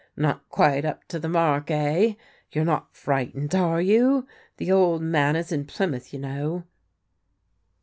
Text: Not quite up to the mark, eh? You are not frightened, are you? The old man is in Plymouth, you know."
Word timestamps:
Not 0.17 0.49
quite 0.49 0.83
up 0.83 1.05
to 1.09 1.19
the 1.19 1.29
mark, 1.29 1.69
eh? 1.69 2.15
You 2.51 2.63
are 2.63 2.65
not 2.65 2.95
frightened, 2.95 3.53
are 3.53 3.79
you? 3.79 4.27
The 4.57 4.71
old 4.71 5.03
man 5.03 5.35
is 5.35 5.51
in 5.51 5.65
Plymouth, 5.65 6.11
you 6.11 6.17
know." 6.17 6.63